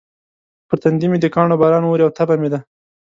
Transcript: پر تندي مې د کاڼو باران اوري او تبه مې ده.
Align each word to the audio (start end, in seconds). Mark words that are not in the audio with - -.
پر 0.67 0.77
تندي 0.83 1.07
مې 1.11 1.17
د 1.21 1.25
کاڼو 1.35 1.55
باران 1.61 1.83
اوري 1.85 2.03
او 2.05 2.11
تبه 2.17 2.35
مې 2.41 2.49
ده. 2.53 2.59